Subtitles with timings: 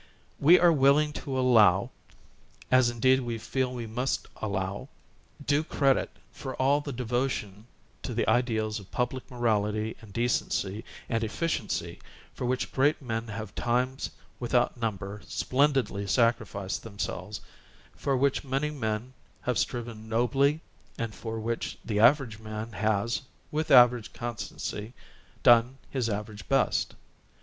[0.39, 1.91] We are willing to allow,
[2.71, 4.89] as indeed we feel we must al low,
[5.45, 7.67] due credit for all the devotion
[8.01, 11.99] to the ideals of public morality and decency and efficiency
[12.33, 14.09] for which great men have times
[14.39, 17.39] without number splendidly sacrificed them selves,
[17.95, 20.61] for which many men have striven nobly
[20.97, 23.21] and for which the average man has,
[23.53, 24.93] w^ith average constancy,
[25.43, 26.95] done his average best.